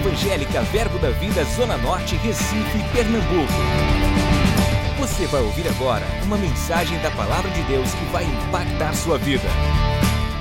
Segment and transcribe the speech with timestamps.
[0.00, 3.52] Evangélica Verbo da Vida Zona Norte, Recife, Pernambuco.
[4.98, 9.44] Você vai ouvir agora uma mensagem da Palavra de Deus que vai impactar sua vida.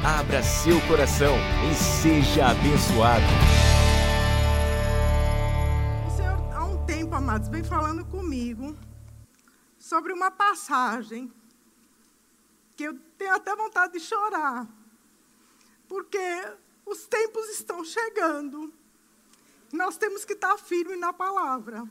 [0.02, 1.36] Abra seu coração
[1.70, 3.26] e seja abençoado.
[6.07, 8.78] O Senhor, há um tempo, amados, vem falando comigo
[9.78, 11.30] sobre uma passagem
[12.78, 14.66] que eu tenho até vontade de chorar,
[15.86, 16.18] porque
[16.86, 18.79] os tempos estão chegando.
[19.71, 21.87] Nós temos que estar firme na palavra.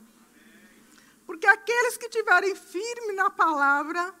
[1.25, 4.13] Porque aqueles que estiverem firmes na palavra,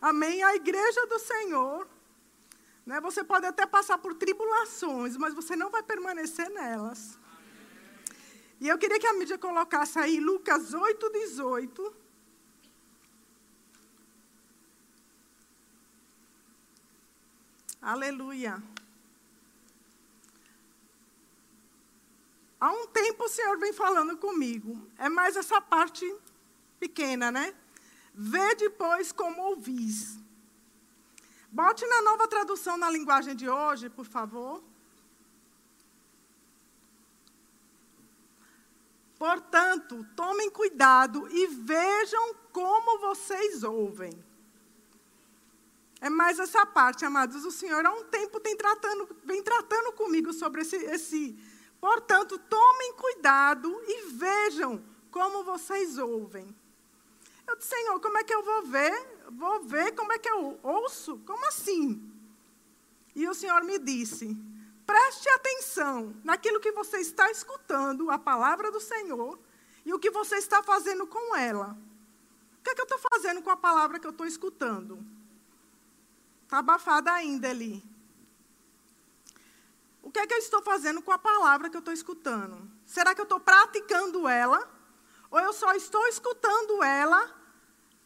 [0.00, 1.88] amém, a igreja do Senhor,
[2.86, 7.18] né, você pode até passar por tribulações, mas você não vai permanecer nelas.
[8.60, 11.96] E eu queria que a mídia colocasse aí Lucas 8, 18.
[17.82, 18.62] Aleluia.
[22.58, 24.86] Há um tempo o Senhor vem falando comigo.
[24.98, 26.04] É mais essa parte
[26.78, 27.54] pequena, né?
[28.14, 30.18] Vê depois como ouvis.
[31.50, 34.62] Bote na nova tradução na linguagem de hoje, por favor.
[39.18, 44.12] Portanto, tomem cuidado e vejam como vocês ouvem.
[46.00, 47.44] É mais essa parte, amados.
[47.44, 51.38] O Senhor há um tempo tem tratando, vem tratando comigo sobre esse, esse.
[51.84, 56.48] Portanto, tomem cuidado e vejam como vocês ouvem.
[57.46, 59.20] Eu disse, Senhor, como é que eu vou ver?
[59.32, 61.18] Vou ver como é que eu ouço?
[61.26, 62.10] Como assim?
[63.14, 64.34] E o Senhor me disse:
[64.86, 69.38] preste atenção naquilo que você está escutando, a palavra do Senhor,
[69.84, 71.76] e o que você está fazendo com ela.
[72.60, 75.04] O que, é que eu estou fazendo com a palavra que eu estou escutando?
[76.44, 77.84] Está abafada ainda ali.
[80.14, 82.70] Que é que eu estou fazendo com a palavra que eu estou escutando?
[82.86, 84.60] Será que eu estou praticando ela?
[85.28, 87.34] Ou eu só estou escutando ela,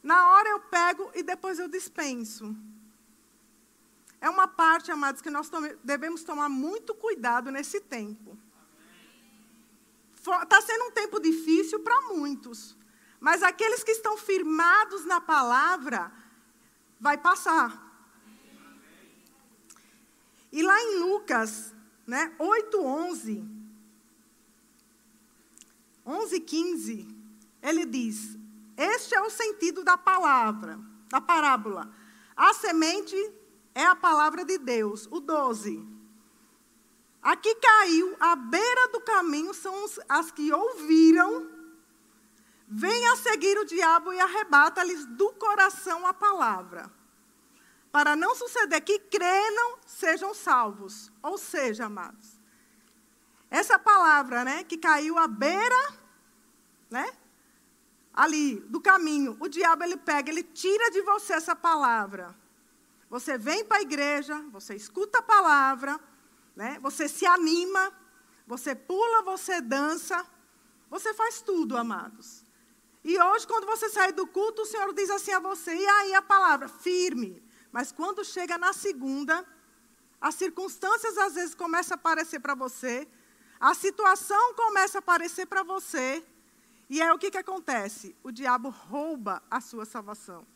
[0.03, 2.57] na hora eu pego e depois eu dispenso?
[4.23, 5.51] É uma parte, amados, que nós
[5.85, 8.39] devemos tomar muito cuidado nesse tempo.
[10.17, 12.75] Está sendo um tempo difícil para muitos,
[13.21, 16.11] mas aqueles que estão firmados na palavra,
[16.99, 17.87] vai passar.
[20.51, 21.75] E lá em Lucas,
[22.09, 23.45] né, 8, 11,
[26.07, 27.07] 11, 15,
[27.63, 28.39] ele diz:
[28.79, 30.81] Este é o sentido da palavra,
[31.11, 31.93] da parábola.
[32.35, 33.15] A semente
[33.75, 35.07] é a palavra de Deus.
[35.11, 35.87] O 12.
[37.21, 39.75] Aqui caiu, à beira do caminho, são
[40.09, 41.47] as que ouviram.
[42.67, 46.91] Vem a seguir o diabo e arrebata-lhes do coração a palavra.
[47.91, 51.11] Para não suceder que crenam, sejam salvos.
[51.23, 52.39] Ou seja, amados,
[53.51, 55.95] essa palavra, né, que caiu à beira,
[56.91, 57.17] né,
[58.13, 62.37] ali do caminho, o diabo ele pega, ele tira de você essa palavra.
[63.09, 65.99] Você vem para a igreja, você escuta a palavra,
[66.55, 66.79] né?
[66.83, 67.93] Você se anima,
[68.47, 70.27] você pula, você dança,
[70.91, 72.45] você faz tudo, amados.
[73.03, 76.15] E hoje, quando você sai do culto, o Senhor diz assim a você, e aí
[76.15, 77.43] a palavra, firme.
[77.73, 79.47] Mas quando chega na segunda,
[80.21, 83.07] as circunstâncias às vezes começam a aparecer para você,
[83.61, 86.25] a situação começa a aparecer para você,
[86.89, 88.17] e aí o que, que acontece?
[88.23, 90.47] O diabo rouba a sua salvação.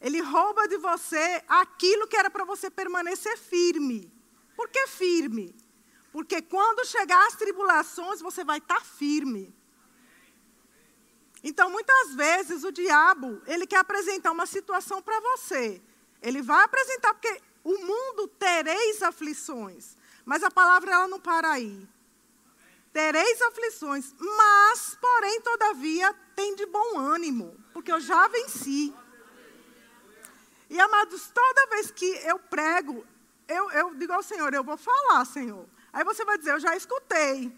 [0.00, 4.12] Ele rouba de você aquilo que era para você permanecer firme.
[4.54, 5.54] Por que firme?
[6.12, 9.54] Porque quando chegar as tribulações, você vai estar tá firme.
[11.48, 15.80] Então, muitas vezes, o diabo, ele quer apresentar uma situação para você.
[16.20, 19.96] Ele vai apresentar, porque o mundo tereis aflições.
[20.24, 21.88] Mas a palavra, ela não para aí.
[22.92, 28.92] Tereis aflições, mas, porém, todavia, tem de bom ânimo, porque eu já venci.
[30.68, 33.06] E, amados, toda vez que eu prego,
[33.46, 35.64] eu, eu digo ao Senhor, eu vou falar, Senhor.
[35.92, 37.56] Aí você vai dizer, eu já escutei.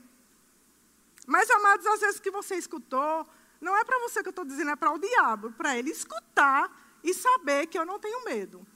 [1.26, 3.26] Mas, amados, às vezes que você escutou,
[3.60, 6.70] não é para você que eu estou dizendo, é para o diabo, para ele escutar
[7.02, 8.66] e saber que eu não tenho medo.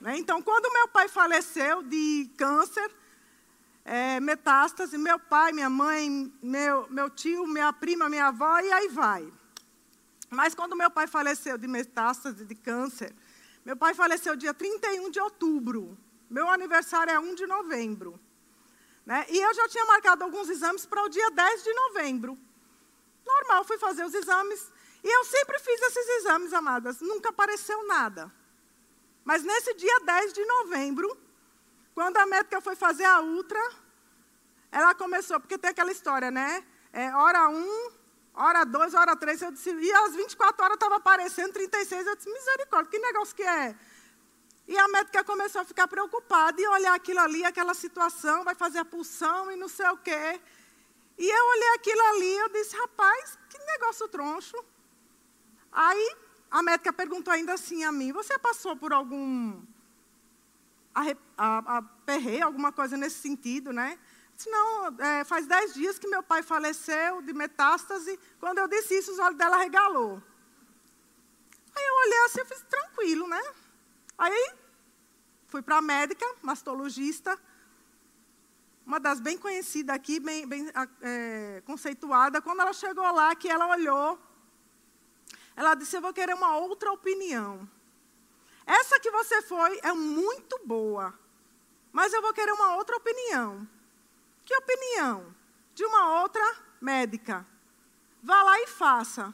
[0.00, 0.16] Né?
[0.16, 2.90] Então, quando meu pai faleceu de câncer,
[3.84, 8.88] é, metástase, meu pai, minha mãe, meu, meu tio, minha prima, minha avó, e aí
[8.88, 9.32] vai.
[10.30, 13.14] Mas quando meu pai faleceu de metástase, de câncer,
[13.64, 15.96] meu pai faleceu dia 31 de outubro.
[16.28, 18.18] Meu aniversário é 1 de novembro.
[19.04, 19.26] Né?
[19.28, 22.38] E eu já tinha marcado alguns exames para o dia 10 de novembro.
[23.34, 24.70] Normal, fui fazer os exames.
[25.02, 27.00] E eu sempre fiz esses exames, amadas.
[27.00, 28.32] Nunca apareceu nada.
[29.24, 31.08] Mas nesse dia 10 de novembro,
[31.94, 33.60] quando a médica foi fazer a ultra,
[34.70, 36.64] ela começou, porque tem aquela história, né?
[36.92, 37.90] É, hora um,
[38.34, 42.32] hora dois, hora três, eu disse, e às 24 horas estava aparecendo 36, eu disse,
[42.32, 43.76] misericórdia, que negócio que é?
[44.66, 48.78] E a médica começou a ficar preocupada e olhar aquilo ali, aquela situação, vai fazer
[48.78, 50.40] a pulsão e não sei o quê.
[51.18, 54.64] E eu olhei aquilo ali, eu disse, rapaz, que negócio troncho.
[55.70, 56.16] Aí
[56.50, 59.62] a médica perguntou ainda assim a mim, você passou por algum
[60.94, 61.02] a,
[61.36, 63.98] a, a perreio, alguma coisa nesse sentido, né?
[64.42, 68.18] disse, não, é, faz dez dias que meu pai faleceu de metástase.
[68.40, 70.22] Quando eu disse isso, os olhos dela regalou.
[71.74, 73.42] Aí eu olhei assim, eu fiz, tranquilo, né?
[74.18, 74.52] Aí
[75.46, 77.38] fui para a médica, mastologista,
[78.84, 80.70] uma das bem conhecidas aqui, bem, bem
[81.00, 82.42] é, conceituada.
[82.42, 84.18] Quando ela chegou lá, que ela olhou,
[85.54, 87.68] ela disse, eu vou querer uma outra opinião.
[88.66, 91.18] Essa que você foi é muito boa,
[91.92, 93.66] mas eu vou querer uma outra opinião.
[94.44, 95.34] Que opinião?
[95.74, 96.44] De uma outra
[96.80, 97.46] médica.
[98.22, 99.32] Vá lá e faça.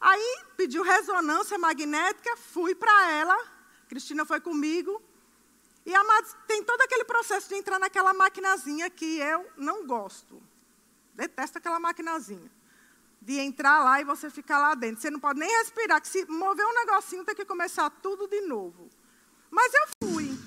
[0.00, 3.36] Aí pediu ressonância magnética, fui para ela,
[3.88, 5.02] Cristina foi comigo.
[5.88, 6.04] E a
[6.46, 10.42] tem todo aquele processo de entrar naquela maquinazinha que eu não gosto.
[11.14, 12.50] Detesto aquela maquinazinha.
[13.22, 15.00] De entrar lá e você ficar lá dentro.
[15.00, 18.42] Você não pode nem respirar, que se mover um negocinho tem que começar tudo de
[18.42, 18.90] novo.
[19.50, 20.38] Mas eu fui.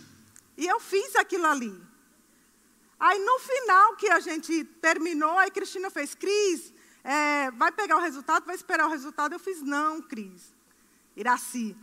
[0.56, 1.76] E eu fiz aquilo ali.
[3.00, 6.72] Aí no final que a gente terminou, aí Cristina fez, Cris,
[7.04, 9.34] é, vai pegar o resultado, vai esperar o resultado.
[9.34, 10.54] Eu fiz, não, Cris,
[11.16, 11.76] Iraci,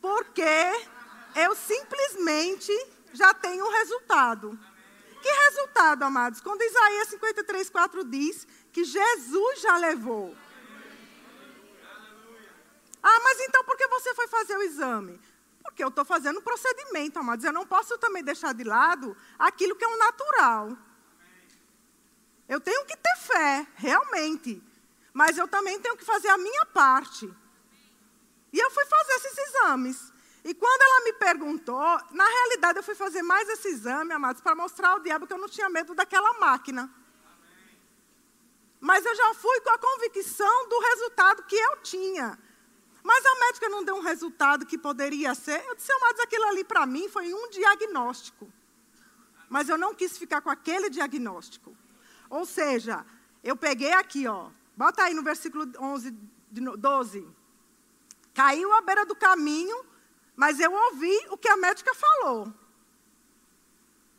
[0.00, 0.72] porque
[1.34, 2.72] eu simplesmente
[3.12, 4.58] já tenho um resultado.
[5.22, 6.40] Que resultado, amados?
[6.40, 10.36] Quando Isaías 53, 4 diz que Jesus já levou.
[13.02, 15.20] Ah, mas então por que você foi fazer o exame?
[15.62, 17.44] Porque eu estou fazendo um procedimento, amados.
[17.44, 20.76] Eu não posso também deixar de lado aquilo que é um natural.
[22.48, 24.62] Eu tenho que ter fé, realmente.
[25.12, 27.32] Mas eu também tenho que fazer a minha parte.
[28.52, 30.12] E eu fui fazer esses exames.
[30.44, 31.80] E quando ela me perguntou,
[32.10, 35.38] na realidade eu fui fazer mais esse exame, amados, para mostrar ao diabo que eu
[35.38, 36.92] não tinha medo daquela máquina.
[38.78, 42.38] Mas eu já fui com a convicção do resultado que eu tinha.
[43.02, 45.64] Mas a médica não deu um resultado que poderia ser.
[45.66, 48.52] Eu disse, mas aquilo ali para mim foi um diagnóstico.
[49.48, 51.74] Mas eu não quis ficar com aquele diagnóstico.
[52.28, 53.06] Ou seja,
[53.42, 54.50] eu peguei aqui, ó.
[54.76, 56.10] Bota aí no versículo 11,
[56.50, 57.26] 12.
[58.34, 59.93] Caiu à beira do caminho,
[60.36, 62.52] mas eu ouvi o que a médica falou.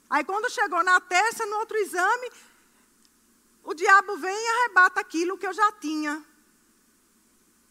[0.10, 2.32] Aí quando chegou na terça, no outro exame,
[3.64, 6.24] o diabo vem e arrebata aquilo que eu já tinha.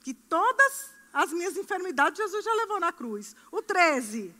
[0.00, 3.34] Que todas as minhas enfermidades Jesus já levou na cruz.
[3.50, 4.34] O 13.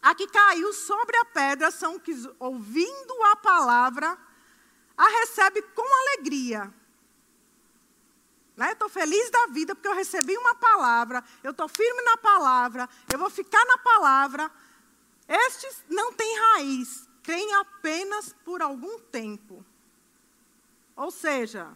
[0.00, 4.16] A que caiu sobre a pedra são que, ouvindo a palavra,
[4.96, 6.72] a recebe com alegria.
[8.58, 8.72] Né?
[8.72, 13.16] Estou feliz da vida porque eu recebi uma palavra, eu estou firme na palavra, eu
[13.16, 14.50] vou ficar na palavra.
[15.28, 19.64] Estes não têm raiz, creem apenas por algum tempo.
[20.96, 21.68] Ou seja,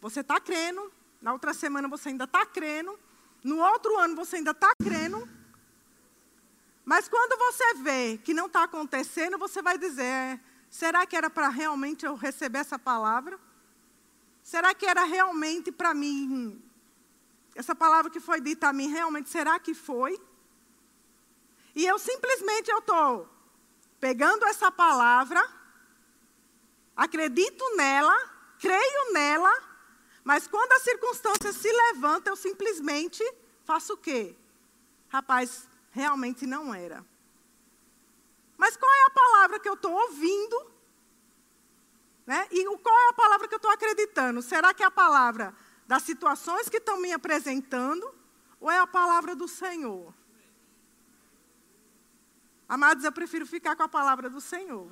[0.00, 2.98] você está crendo, na outra semana você ainda está crendo,
[3.44, 5.28] no outro ano você ainda está crendo,
[6.84, 11.48] mas quando você vê que não está acontecendo, você vai dizer: será que era para
[11.48, 13.38] realmente eu receber essa palavra?
[14.42, 16.62] Será que era realmente para mim?
[17.54, 20.20] Essa palavra que foi dita a mim, realmente, será que foi?
[21.74, 23.28] E eu simplesmente eu estou
[24.00, 25.40] pegando essa palavra,
[26.96, 28.14] acredito nela,
[28.58, 29.52] creio nela,
[30.24, 33.22] mas quando a circunstância se levanta, eu simplesmente
[33.64, 34.36] faço o quê?
[35.08, 37.04] Rapaz, realmente não era.
[38.56, 40.71] Mas qual é a palavra que eu estou ouvindo?
[42.32, 42.48] Né?
[42.50, 44.40] E qual é a palavra que eu estou acreditando?
[44.40, 45.54] Será que é a palavra
[45.86, 48.10] das situações que estão me apresentando?
[48.58, 50.14] Ou é a palavra do Senhor?
[52.66, 54.88] Amados, eu prefiro ficar com a palavra do Senhor.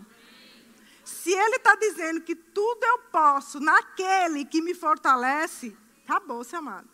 [1.03, 6.91] Se ele está dizendo que tudo eu posso naquele que me fortalece, acabou-se, amado.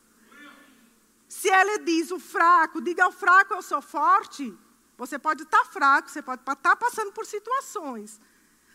[1.29, 4.57] Se ele diz o fraco, diga ao fraco eu sou forte,
[4.97, 8.21] você pode estar tá fraco, você pode estar tá passando por situações.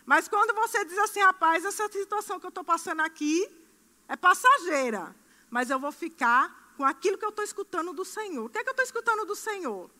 [0.04, 3.48] Mas quando você diz assim, rapaz, essa situação que eu estou passando aqui
[4.08, 5.14] é passageira,
[5.50, 8.46] mas eu vou ficar com aquilo que eu estou escutando do Senhor.
[8.46, 9.90] O que é que eu estou escutando do Senhor?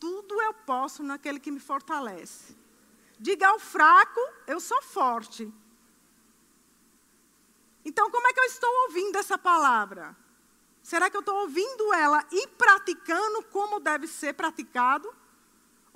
[0.00, 2.56] Tudo eu posso naquele que me fortalece.
[3.18, 5.50] Diga ao fraco, eu sou forte.
[7.84, 10.16] Então, como é que eu estou ouvindo essa palavra?
[10.82, 15.12] Será que eu estou ouvindo ela e praticando como deve ser praticado?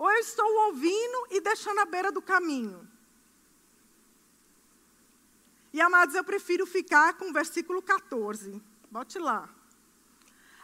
[0.01, 2.89] Ou eu estou ouvindo e deixando à beira do caminho?
[5.75, 8.63] E amados, eu prefiro ficar com o versículo 14.
[8.91, 9.47] Bote lá.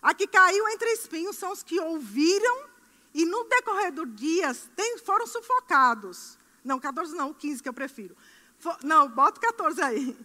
[0.01, 2.65] A que caiu entre espinhos são os que ouviram
[3.13, 6.39] e no decorrer dos dias tem, foram sufocados.
[6.65, 8.17] Não, 14 não, 15 que eu prefiro.
[8.59, 10.19] For, não, bota 14 aí.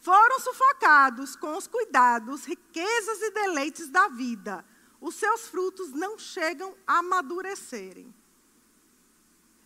[0.00, 4.64] Foram sufocados com os cuidados, riquezas e deleites da vida.
[5.02, 8.14] Os seus frutos não chegam a amadurecerem.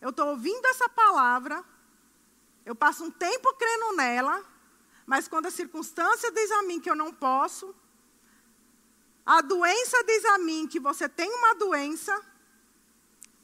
[0.02, 1.64] Eu estou ouvindo essa palavra,
[2.66, 4.44] eu passo um tempo crendo nela,
[5.06, 7.72] mas quando a circunstância diz a mim que eu não posso,
[9.24, 12.20] a doença diz a mim que você tem uma doença,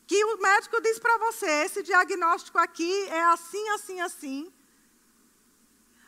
[0.05, 4.53] que o médico diz para você: esse diagnóstico aqui é assim, assim, assim.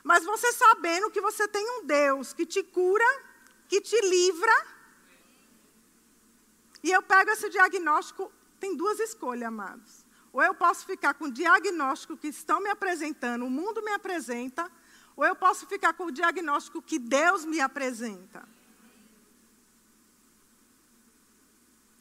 [0.02, 3.06] Mas você sabendo que você tem um Deus que te cura,
[3.68, 4.66] que te livra.
[6.82, 9.99] E eu pego esse diagnóstico, tem duas escolhas, amados.
[10.32, 14.70] Ou eu posso ficar com o diagnóstico que estão me apresentando, o mundo me apresenta,
[15.16, 18.48] ou eu posso ficar com o diagnóstico que Deus me apresenta.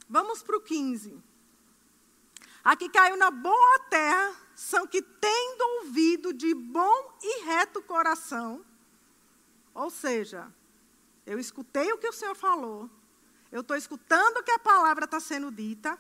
[0.08, 1.22] Vamos para o 15.
[2.64, 8.66] Aqui caiu na boa terra são que, tendo ouvido de bom e reto coração,
[9.74, 10.52] ou seja,
[11.26, 12.90] eu escutei o que o Senhor falou,
[13.52, 15.98] eu estou escutando que a palavra está sendo dita,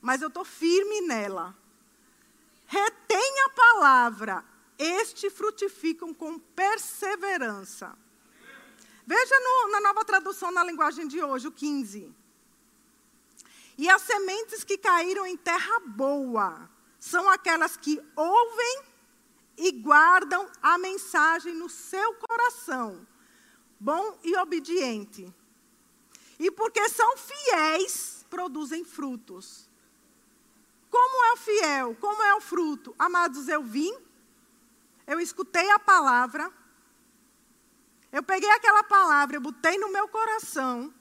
[0.00, 1.56] mas eu estou firme nela.
[2.66, 4.44] Retém a palavra,
[4.78, 7.96] este frutificam com perseverança.
[9.06, 12.12] Veja no, na nova tradução na linguagem de hoje, o 15.
[13.78, 18.82] E as sementes que caíram em terra boa são aquelas que ouvem
[19.56, 23.06] e guardam a mensagem no seu coração,
[23.78, 25.32] bom e obediente.
[26.38, 29.65] E porque são fiéis, produzem frutos.
[30.96, 31.96] Como é o fiel?
[32.00, 32.94] Como é o fruto?
[32.98, 33.94] Amados, eu vim,
[35.06, 36.50] eu escutei a palavra,
[38.10, 40.92] eu peguei aquela palavra, eu botei no meu coração,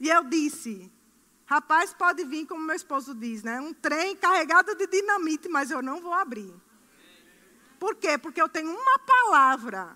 [0.00, 0.92] e eu disse:
[1.44, 3.60] Rapaz, pode vir, como meu esposo diz, né?
[3.60, 6.52] Um trem carregado de dinamite, mas eu não vou abrir.
[7.78, 8.18] Por quê?
[8.18, 9.94] Porque eu tenho uma palavra.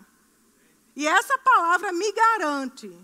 [0.94, 2.96] E essa palavra me garante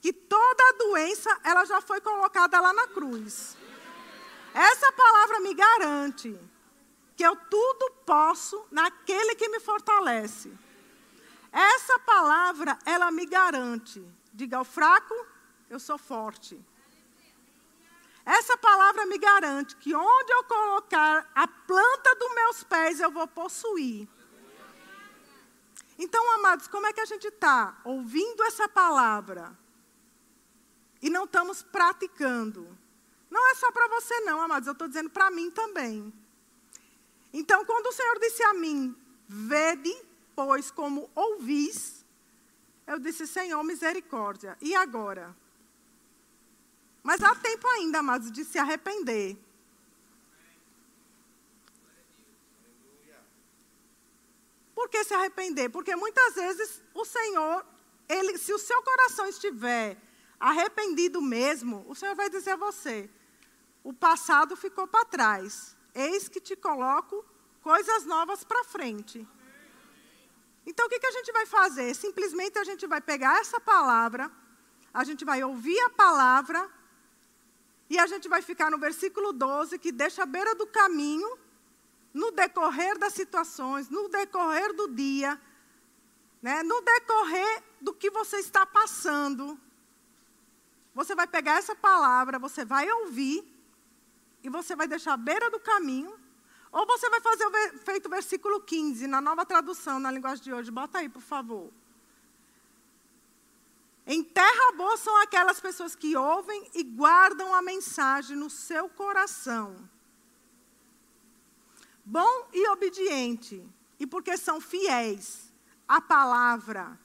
[0.00, 3.58] que toda a doença ela já foi colocada lá na cruz.
[4.54, 6.38] Essa palavra me garante
[7.16, 10.56] que eu tudo posso naquele que me fortalece.
[11.50, 14.00] Essa palavra ela me garante.
[14.32, 15.14] Diga ao fraco,
[15.68, 16.56] eu sou forte.
[18.24, 23.26] Essa palavra me garante que onde eu colocar a planta dos meus pés, eu vou
[23.26, 24.08] possuir.
[25.98, 29.56] Então, amados, como é que a gente está ouvindo essa palavra
[31.02, 32.83] e não estamos praticando?
[33.34, 36.12] Não é só para você, não, amados, eu estou dizendo para mim também.
[37.32, 38.94] Então, quando o Senhor disse a mim,
[39.26, 39.92] vede,
[40.36, 42.04] pois, como ouvis,
[42.86, 44.56] eu disse, Senhor, misericórdia.
[44.60, 45.34] E agora?
[47.02, 49.36] Mas há tempo ainda, amados, de se arrepender.
[54.76, 55.70] Por que se arrepender?
[55.70, 57.66] Porque muitas vezes o Senhor,
[58.08, 60.00] ele, se o seu coração estiver
[60.38, 63.10] arrependido mesmo, o Senhor vai dizer a você:
[63.84, 65.76] o passado ficou para trás.
[65.94, 67.24] Eis que te coloco
[67.62, 69.28] coisas novas para frente.
[70.66, 71.94] Então, o que, que a gente vai fazer?
[71.94, 74.32] Simplesmente a gente vai pegar essa palavra,
[74.92, 76.68] a gente vai ouvir a palavra
[77.90, 81.38] e a gente vai ficar no versículo 12, que deixa à beira do caminho,
[82.14, 85.38] no decorrer das situações, no decorrer do dia,
[86.40, 89.60] né, no decorrer do que você está passando.
[90.94, 93.53] Você vai pegar essa palavra, você vai ouvir,
[94.44, 96.14] e você vai deixar à beira do caminho,
[96.70, 100.70] ou você vai fazer o feito versículo 15, na nova tradução, na linguagem de hoje.
[100.70, 101.72] Bota aí, por favor.
[104.06, 109.76] Em terra boa são aquelas pessoas que ouvem e guardam a mensagem no seu coração.
[112.04, 113.66] Bom e obediente,
[113.98, 115.50] e porque são fiéis
[115.88, 117.00] à palavra,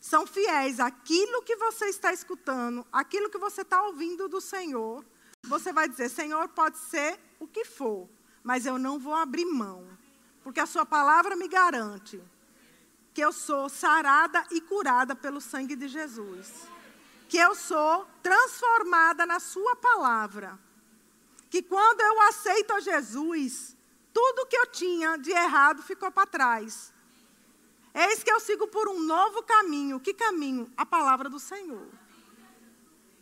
[0.00, 5.04] são fiéis àquilo que você está escutando, aquilo que você está ouvindo do Senhor,
[5.48, 8.08] você vai dizer: Senhor, pode ser o que for,
[8.42, 9.86] mas eu não vou abrir mão,
[10.42, 12.22] porque a Sua palavra me garante
[13.16, 16.52] que eu sou sarada e curada pelo sangue de Jesus.
[17.30, 20.58] Que eu sou transformada na Sua palavra.
[21.48, 23.74] Que quando eu aceito a Jesus,
[24.12, 26.92] tudo que eu tinha de errado ficou para trás.
[27.94, 29.98] Eis que eu sigo por um novo caminho.
[29.98, 30.70] Que caminho?
[30.76, 31.88] A palavra do Senhor.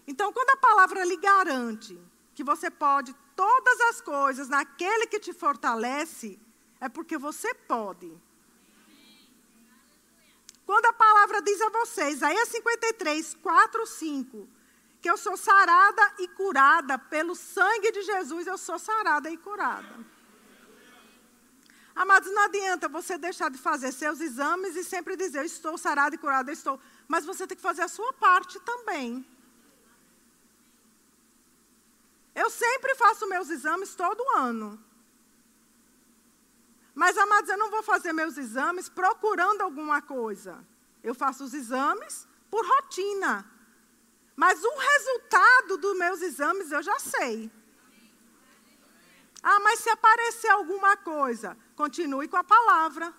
[0.09, 1.97] Então, quando a palavra lhe garante
[2.35, 6.39] que você pode todas as coisas naquele que te fortalece,
[6.81, 8.13] é porque você pode.
[10.67, 14.49] Quando a palavra diz a vocês, Isaías 53, 4, 5,
[15.01, 20.15] que eu sou sarada e curada pelo sangue de Jesus, eu sou sarada e curada.
[21.95, 26.15] Amados, não adianta você deixar de fazer seus exames e sempre dizer, eu estou sarada
[26.15, 26.81] e curada, eu estou.
[27.07, 29.25] Mas você tem que fazer a sua parte também.
[32.35, 34.83] Eu sempre faço meus exames todo ano.
[36.95, 40.65] Mas, amados, eu não vou fazer meus exames procurando alguma coisa.
[41.03, 43.45] Eu faço os exames por rotina.
[44.37, 47.51] Mas o resultado dos meus exames eu já sei.
[49.43, 53.13] Ah, mas se aparecer alguma coisa, continue com a palavra.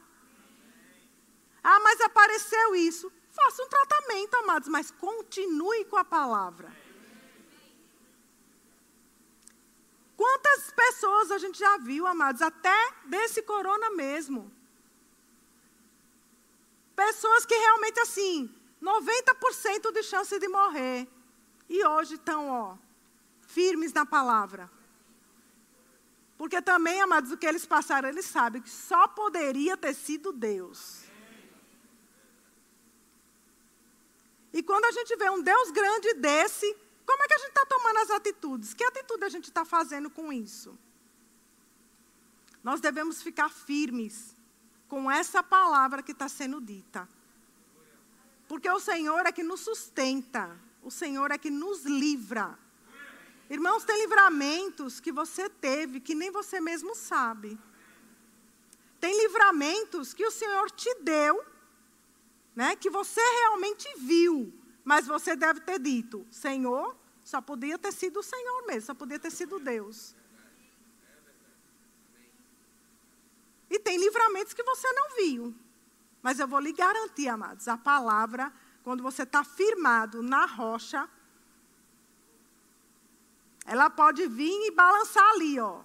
[1.63, 3.11] Ah, mas apareceu isso.
[3.31, 6.71] Faça um tratamento, amados, mas continue com a palavra.
[11.31, 14.51] A gente já viu, amados, até desse corona mesmo?
[16.95, 21.07] Pessoas que realmente assim, 90% de chance de morrer.
[21.67, 22.77] E hoje estão, ó,
[23.47, 24.69] firmes na palavra.
[26.37, 31.03] Porque também, amados, o que eles passaram, eles sabem que só poderia ter sido Deus.
[34.53, 36.73] E quando a gente vê um Deus grande desse,
[37.05, 38.73] como é que a gente está tomando as atitudes?
[38.73, 40.77] Que atitude a gente está fazendo com isso?
[42.65, 44.35] Nós devemos ficar firmes
[44.87, 47.07] com essa palavra que está sendo dita.
[48.47, 52.57] Porque o Senhor é que nos sustenta, o Senhor é que nos livra.
[53.51, 57.55] Irmãos, tem livramentos que você teve que nem você mesmo sabe.
[58.99, 61.45] Tem livramentos que o Senhor te deu,
[62.55, 64.51] né, que você realmente viu,
[64.83, 69.19] mas você deve ter dito: Senhor, só podia ter sido o Senhor mesmo, só podia
[69.19, 70.15] ter sido Deus.
[73.85, 75.55] Tem livramentos que você não viu.
[76.23, 78.51] Mas eu vou lhe garantir, amados, a palavra,
[78.83, 81.07] quando você está firmado na rocha,
[83.63, 85.83] ela pode vir e balançar ali, ó.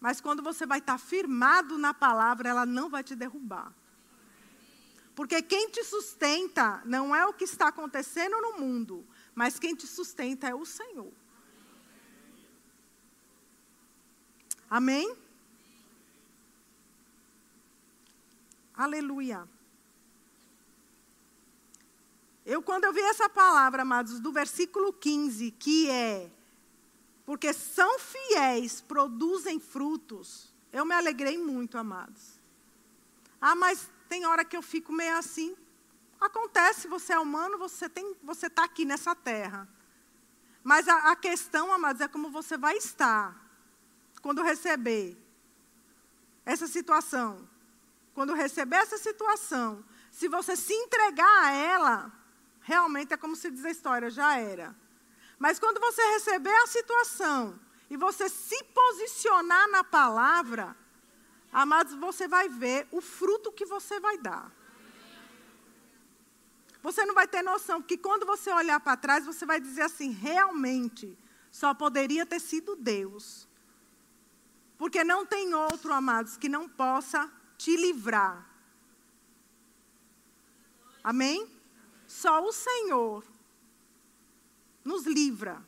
[0.00, 3.72] Mas quando você vai estar firmado na palavra, ela não vai te derrubar.
[5.14, 9.86] Porque quem te sustenta não é o que está acontecendo no mundo, mas quem te
[9.86, 11.12] sustenta é o Senhor.
[14.68, 15.23] Amém?
[18.76, 19.48] Aleluia.
[22.44, 26.30] Eu, quando eu vi essa palavra, amados, do versículo 15, que é
[27.24, 30.52] porque são fiéis, produzem frutos.
[30.70, 32.38] Eu me alegrei muito, amados.
[33.40, 35.56] Ah, mas tem hora que eu fico meio assim.
[36.20, 39.68] Acontece, você é humano, você tem, você está aqui nessa terra.
[40.62, 43.42] Mas a, a questão, amados, é como você vai estar
[44.20, 45.16] quando receber
[46.44, 47.48] essa situação.
[48.14, 52.12] Quando receber essa situação, se você se entregar a ela,
[52.60, 54.74] realmente é como se diz a história, já era.
[55.38, 57.58] Mas quando você receber a situação
[57.90, 60.76] e você se posicionar na palavra,
[61.52, 64.52] amados, você vai ver o fruto que você vai dar.
[66.84, 70.10] Você não vai ter noção, porque quando você olhar para trás, você vai dizer assim:
[70.10, 71.18] realmente,
[71.50, 73.48] só poderia ter sido Deus.
[74.76, 78.48] Porque não tem outro, amados, que não possa te livrar.
[81.02, 81.48] Amém?
[82.06, 83.24] Só o Senhor
[84.84, 85.62] nos livra.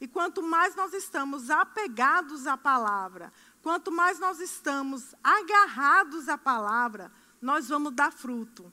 [0.00, 7.10] E quanto mais nós estamos apegados à palavra, quanto mais nós estamos agarrados à palavra,
[7.40, 8.72] nós vamos dar fruto.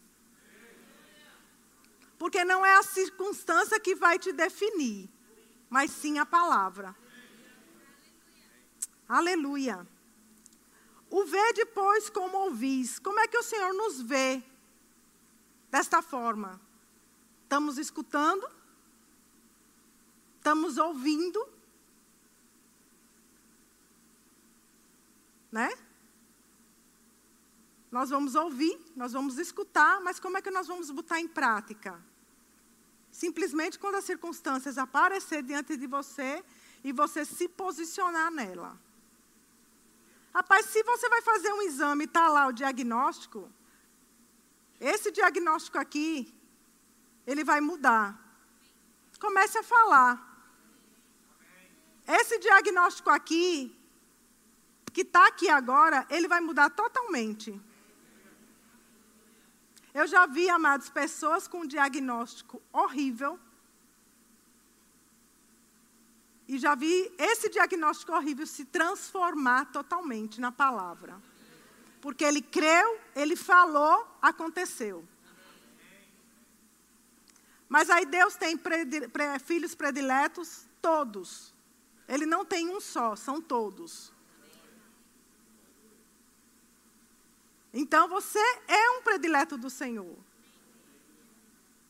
[2.18, 5.10] Porque não é a circunstância que vai te definir,
[5.70, 6.96] mas sim a palavra.
[9.08, 9.88] Aleluia.
[11.14, 12.98] O vê depois como ouvis.
[12.98, 14.42] Como é que o Senhor nos vê
[15.70, 16.60] desta forma?
[17.44, 18.50] Estamos escutando?
[20.38, 21.48] Estamos ouvindo?
[25.52, 25.70] Né?
[27.92, 32.04] Nós vamos ouvir, nós vamos escutar, mas como é que nós vamos botar em prática?
[33.12, 36.44] Simplesmente quando as circunstâncias aparecer diante de você
[36.84, 38.82] e você se posicionar nela.
[40.34, 43.52] Rapaz, se você vai fazer um exame e está lá o diagnóstico,
[44.80, 46.34] esse diagnóstico aqui,
[47.26, 48.20] ele vai mudar.
[49.20, 50.12] Comece a falar.
[52.06, 53.74] Esse diagnóstico aqui,
[54.92, 57.50] que está aqui agora, ele vai mudar totalmente.
[59.94, 63.40] Eu já vi, amados, pessoas com um diagnóstico horrível.
[66.54, 71.22] E já vi esse diagnóstico horrível se transformar totalmente na palavra.
[72.00, 75.08] Porque ele creu, ele falou, aconteceu.
[77.68, 78.60] Mas aí Deus tem
[79.44, 81.54] filhos prediletos, todos.
[82.08, 84.12] Ele não tem um só, são todos.
[87.74, 88.38] Então você
[88.68, 90.16] é um predileto do Senhor.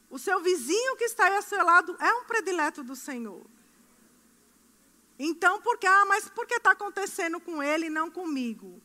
[0.09, 3.45] O seu vizinho que está aí ao seu lado é um predileto do Senhor.
[5.17, 8.81] Então, por que, ah, mas por que está acontecendo com ele e não comigo?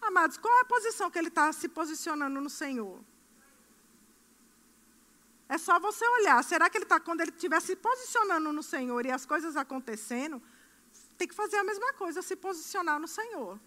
[0.00, 3.02] Amados, qual é a posição que ele está se posicionando no Senhor?
[5.48, 6.42] É só você olhar.
[6.44, 10.42] Será que ele está, quando ele estiver se posicionando no Senhor e as coisas acontecendo,
[11.16, 13.58] tem que fazer a mesma coisa, se posicionar no Senhor.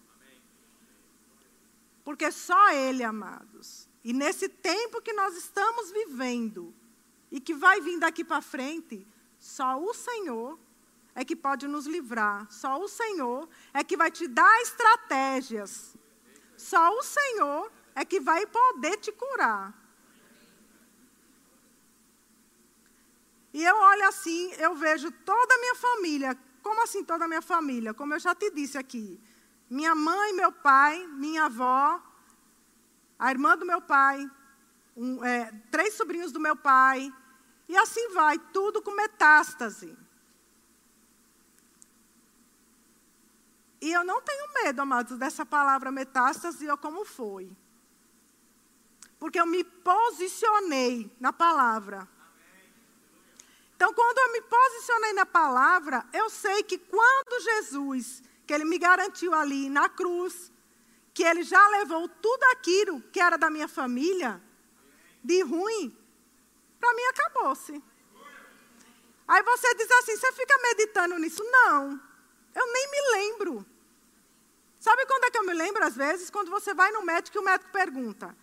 [2.04, 3.88] Porque só Ele, amados.
[4.04, 6.74] E nesse tempo que nós estamos vivendo,
[7.32, 9.08] e que vai vir daqui para frente,
[9.38, 10.60] só o Senhor
[11.16, 12.50] é que pode nos livrar.
[12.52, 15.96] Só o Senhor é que vai te dar estratégias.
[16.58, 19.74] Só o Senhor é que vai poder te curar.
[23.54, 26.38] E eu olho assim, eu vejo toda a minha família.
[26.62, 27.94] Como assim toda a minha família?
[27.94, 29.20] Como eu já te disse aqui.
[29.70, 32.02] Minha mãe, meu pai, minha avó,
[33.18, 34.30] a irmã do meu pai,
[34.96, 37.14] um, é, três sobrinhos do meu pai,
[37.68, 39.96] e assim vai, tudo com metástase.
[43.82, 47.50] E eu não tenho medo, amados, dessa palavra metástase ou como foi.
[49.18, 52.08] Porque eu me posicionei na palavra.
[53.76, 58.80] Então, quando eu me posicionei na palavra, eu sei que quando Jesus que Ele me
[58.80, 60.52] garantiu ali na cruz,
[61.14, 64.42] que Ele já levou tudo aquilo que era da minha família,
[65.24, 65.96] de ruim,
[66.80, 67.84] para mim acabou-se.
[69.28, 71.44] Aí você diz assim: você fica meditando nisso?
[71.44, 72.02] Não,
[72.56, 73.66] eu nem me lembro.
[74.80, 76.30] Sabe quando é que eu me lembro, às vezes?
[76.30, 78.36] Quando você vai no médico e o médico pergunta: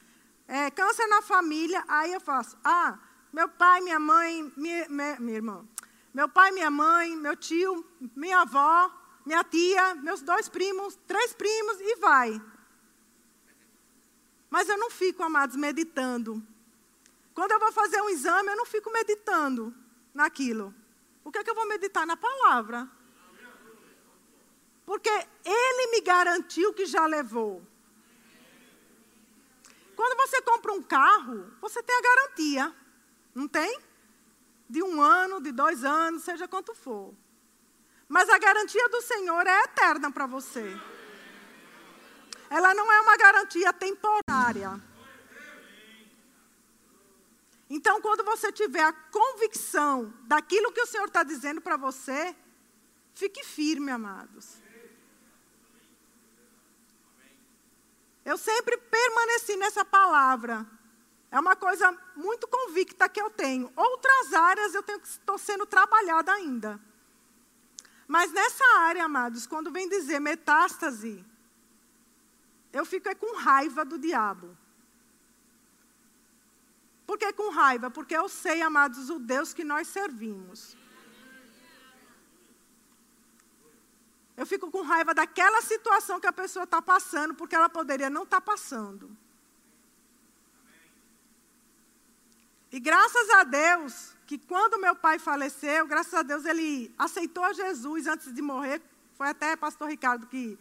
[0.46, 2.98] é, câncer na família, aí eu faço: ah,
[3.32, 5.66] meu pai, minha mãe, minha, minha, minha irmã.
[6.12, 8.90] Meu pai, minha mãe, meu tio, minha avó,
[9.24, 12.40] minha tia, meus dois primos, três primos e vai.
[14.48, 16.42] Mas eu não fico, amados, meditando.
[17.34, 19.74] Quando eu vou fazer um exame, eu não fico meditando
[20.14, 20.74] naquilo.
[21.22, 22.06] O que é que eu vou meditar?
[22.06, 22.88] Na palavra.
[24.86, 25.10] Porque
[25.44, 27.60] Ele me garantiu que já levou.
[29.96, 32.74] Quando você compra um carro, você tem a garantia.
[33.34, 33.80] Não tem?
[34.70, 37.12] De um ano, de dois anos, seja quanto for.
[38.08, 40.78] Mas a garantia do Senhor é eterna para você.
[42.48, 44.80] Ela não é uma garantia temporária.
[47.68, 52.36] Então, quando você tiver a convicção daquilo que o Senhor está dizendo para você,
[53.12, 54.64] fique firme, amados.
[58.26, 60.66] Eu sempre permaneci nessa palavra.
[61.30, 63.72] É uma coisa muito convicta que eu tenho.
[63.76, 66.80] Outras áreas eu tenho estou sendo trabalhada ainda.
[68.08, 71.24] Mas nessa área, amados, quando vem dizer metástase,
[72.72, 74.58] eu fico é com raiva do diabo.
[77.06, 77.92] Por que com raiva?
[77.92, 80.76] Porque eu sei, amados, o Deus que nós servimos.
[84.36, 88.24] Eu fico com raiva daquela situação que a pessoa está passando, porque ela poderia não
[88.24, 89.16] estar tá passando.
[92.70, 98.06] E graças a Deus, que quando meu pai faleceu, graças a Deus ele aceitou Jesus
[98.06, 98.82] antes de morrer.
[99.16, 100.58] Foi até pastor Ricardo que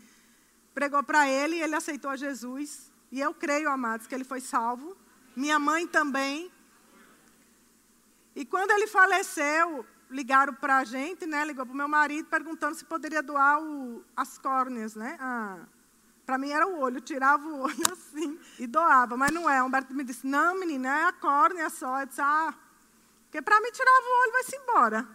[0.73, 2.91] pregou para ele e ele aceitou Jesus.
[3.11, 4.95] E eu creio, amados, que ele foi salvo.
[5.35, 6.51] Minha mãe também.
[8.35, 9.85] E quando ele faleceu,
[10.15, 11.43] ligaram para a gente, né?
[11.43, 15.17] Ligou para o meu marido perguntando se poderia doar o, as córneas, né?
[15.19, 15.59] Ah,
[16.25, 19.61] para mim era o olho, tirava o olho assim e doava, mas não é.
[19.61, 21.99] Humberto me disse: "Não, menina, é a córnea só".
[21.99, 22.53] Eu disse: "Ah,
[23.25, 25.07] porque para mim tirava o olho vai-se embora".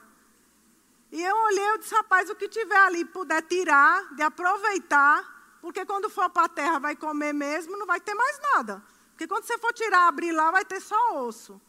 [1.11, 5.85] E eu olhei, eu disse: "Rapaz, o que tiver ali puder tirar, de aproveitar, porque
[5.87, 8.83] quando for para a terra vai comer mesmo, não vai ter mais nada.
[9.13, 11.61] Porque quando você for tirar, abrir lá, vai ter só osso.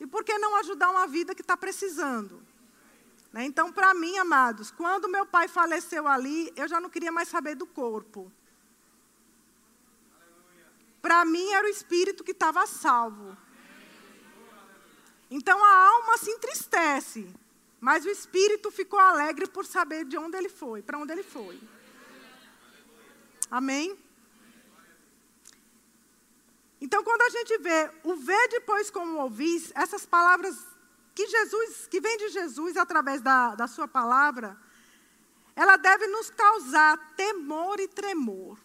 [0.00, 2.47] E por que não ajudar uma vida que está precisando?
[3.32, 3.44] Né?
[3.44, 7.54] Então, para mim, amados, quando meu pai faleceu ali, eu já não queria mais saber
[7.54, 8.32] do corpo.
[11.00, 13.36] Para mim era o espírito que estava salvo.
[15.30, 17.28] Então a alma se entristece,
[17.80, 21.60] mas o espírito ficou alegre por saber de onde ele foi, para onde ele foi.
[23.50, 23.96] Amém?
[26.80, 30.56] Então, quando a gente vê o ver depois como ouvir, essas palavras
[31.18, 34.56] que Jesus, que vem de Jesus através da, da sua palavra,
[35.56, 38.56] ela deve nos causar temor e tremor.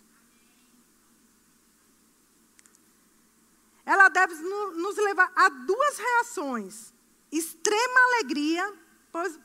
[3.83, 6.93] Ela deve nos levar a duas reações:
[7.31, 8.71] extrema alegria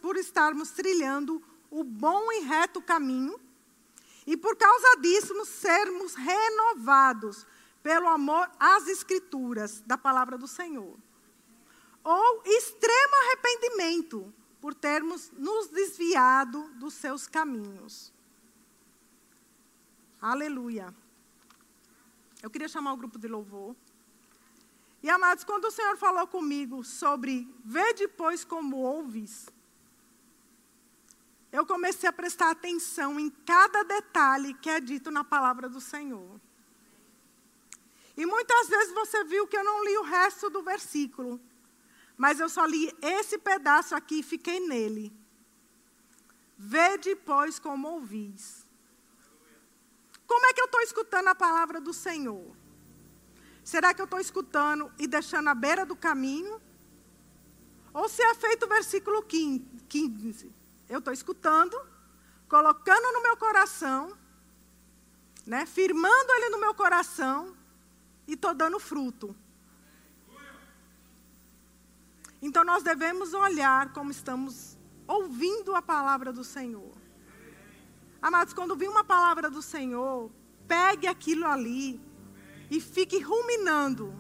[0.02, 3.40] por estarmos trilhando o bom e reto caminho,
[4.26, 7.46] e por causa disso sermos renovados
[7.82, 11.07] pelo amor às Escrituras, da palavra do Senhor.
[12.04, 18.12] Ou extremo arrependimento por termos nos desviado dos seus caminhos.
[20.20, 20.94] Aleluia.
[22.42, 23.74] Eu queria chamar o grupo de louvor.
[25.02, 29.46] E amados, quando o Senhor falou comigo sobre ver depois como ouves,
[31.52, 36.40] eu comecei a prestar atenção em cada detalhe que é dito na palavra do Senhor.
[38.16, 41.40] E muitas vezes você viu que eu não li o resto do versículo,
[42.18, 45.16] mas eu só li esse pedaço aqui e fiquei nele.
[46.58, 48.66] Vede, pois, como ouvis.
[50.26, 52.56] Como é que eu estou escutando a palavra do Senhor?
[53.62, 56.60] Será que eu estou escutando e deixando à beira do caminho?
[57.94, 60.52] Ou se é feito o versículo 15?
[60.88, 61.80] Eu estou escutando,
[62.48, 64.16] colocando no meu coração,
[65.46, 67.56] né, firmando ele no meu coração
[68.26, 69.36] e estou dando fruto.
[72.40, 76.92] Então nós devemos olhar como estamos ouvindo a palavra do Senhor.
[78.20, 80.30] Amados, quando vir uma palavra do Senhor,
[80.66, 82.00] pegue aquilo ali
[82.70, 84.14] e fique ruminando.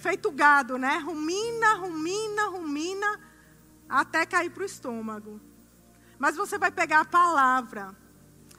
[0.00, 0.98] Feito gado, né?
[0.98, 3.20] Rumina, rumina, rumina,
[3.88, 5.40] até cair para o estômago.
[6.18, 7.96] Mas você vai pegar a palavra,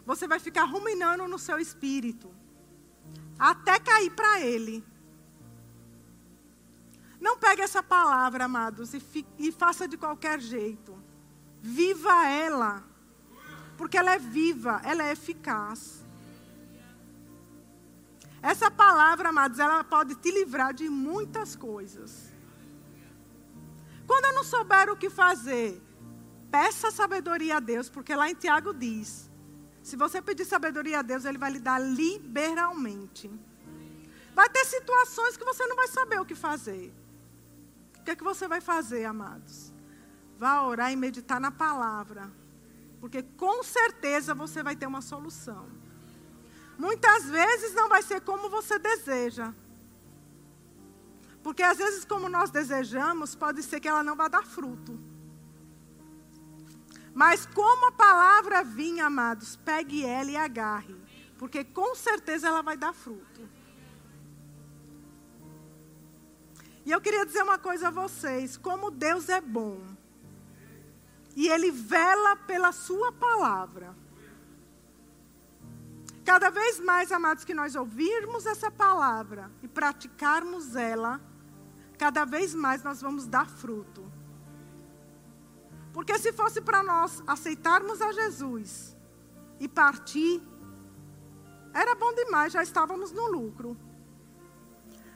[0.05, 2.33] você vai ficar ruminando no seu espírito,
[3.37, 4.83] até cair para ele.
[7.19, 10.97] Não pegue essa palavra, amados, e, e faça de qualquer jeito.
[11.61, 12.83] Viva ela.
[13.77, 16.03] Porque ela é viva, ela é eficaz.
[18.41, 22.29] Essa palavra, amados, ela pode te livrar de muitas coisas.
[24.07, 25.81] Quando eu não souber o que fazer,
[26.49, 29.29] peça sabedoria a Deus, porque lá em Tiago diz:
[29.83, 33.29] se você pedir sabedoria a Deus, Ele vai lhe dar liberalmente.
[34.33, 36.93] Vai ter situações que você não vai saber o que fazer.
[38.09, 39.71] Que, é que você vai fazer, amados?
[40.39, 42.31] Vá orar e meditar na palavra.
[42.99, 45.69] Porque com certeza você vai ter uma solução.
[46.75, 49.53] Muitas vezes não vai ser como você deseja.
[51.43, 54.99] Porque às vezes, como nós desejamos, pode ser que ela não vá dar fruto.
[57.13, 60.95] Mas como a palavra vinha, amados, pegue ela e agarre.
[61.37, 63.47] Porque com certeza ela vai dar fruto.
[66.85, 69.79] E eu queria dizer uma coisa a vocês: como Deus é bom.
[71.35, 73.95] E Ele vela pela Sua palavra.
[76.25, 81.19] Cada vez mais, amados, que nós ouvirmos essa palavra e praticarmos ela,
[81.97, 84.11] cada vez mais nós vamos dar fruto.
[85.91, 88.95] Porque se fosse para nós aceitarmos a Jesus
[89.59, 90.41] e partir,
[91.73, 93.75] era bom demais, já estávamos no lucro.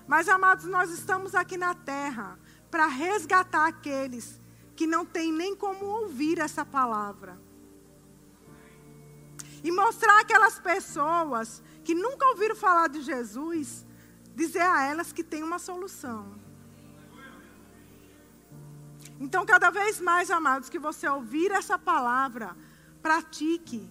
[0.07, 2.37] Mas, amados, nós estamos aqui na terra
[2.69, 4.41] para resgatar aqueles
[4.75, 7.39] que não têm nem como ouvir essa palavra.
[9.63, 13.85] E mostrar aquelas pessoas que nunca ouviram falar de Jesus,
[14.35, 16.35] dizer a elas que tem uma solução.
[19.19, 22.57] Então, cada vez mais, amados, que você ouvir essa palavra,
[23.01, 23.89] pratique.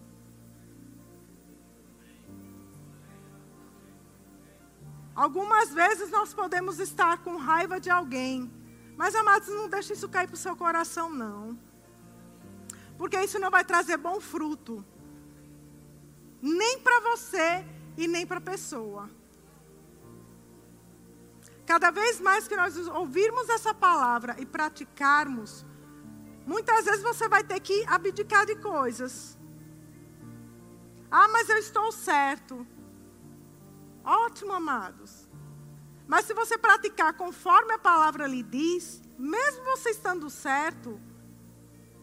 [5.15, 8.51] Algumas vezes nós podemos estar com raiva de alguém,
[8.97, 11.59] mas amados, não deixe isso cair para o seu coração, não.
[12.97, 14.85] Porque isso não vai trazer bom fruto
[16.43, 17.65] nem para você
[17.97, 19.09] e nem para a pessoa.
[21.65, 25.65] Cada vez mais que nós ouvirmos essa palavra e praticarmos,
[26.45, 29.39] muitas vezes você vai ter que abdicar de coisas.
[31.09, 32.67] Ah, mas eu estou certo.
[34.05, 35.29] Ótimo, amados.
[36.07, 41.01] Mas se você praticar conforme a palavra lhe diz, mesmo você estando certo,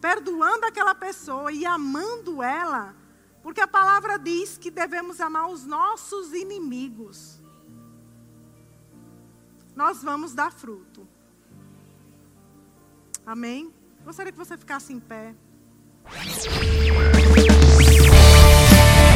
[0.00, 2.96] perdoando aquela pessoa e amando ela,
[3.42, 7.40] porque a palavra diz que devemos amar os nossos inimigos.
[9.76, 11.06] Nós vamos dar fruto.
[13.24, 13.72] Amém?
[14.04, 15.34] Gostaria que você ficasse em pé.